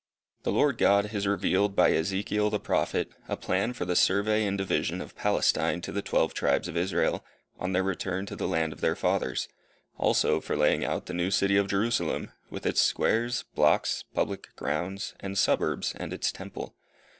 The 0.41 0.51
Lord 0.51 0.79
God 0.79 1.05
has 1.11 1.27
revealed 1.27 1.75
by 1.75 1.91
Ezekiel 1.91 2.49
the 2.49 2.59
Prophet, 2.59 3.11
a 3.27 3.37
plan 3.37 3.71
for 3.71 3.85
the 3.85 3.95
survey 3.95 4.47
and 4.47 4.57
division 4.57 4.99
of 4.99 5.15
Palestine 5.15 5.79
to 5.81 5.91
the 5.91 6.01
Twelve 6.01 6.33
Tribes 6.33 6.67
of 6.67 6.75
Israel, 6.75 7.23
on 7.59 7.73
their 7.73 7.83
return 7.83 8.25
to 8.25 8.35
the 8.35 8.47
land 8.47 8.73
of 8.73 8.81
their 8.81 8.95
fathers; 8.95 9.47
also 9.99 10.41
for 10.41 10.57
laying 10.57 10.83
out 10.83 11.05
the 11.05 11.13
new 11.13 11.29
city 11.29 11.55
of 11.55 11.67
Jerusalem, 11.69 12.31
with 12.49 12.65
its 12.65 12.81
squares, 12.81 13.45
blocks, 13.53 14.03
public 14.15 14.55
grounds, 14.55 15.13
and 15.19 15.37
suburbs, 15.37 15.93
and 15.95 16.11
its 16.11 16.31
temple. 16.31 16.73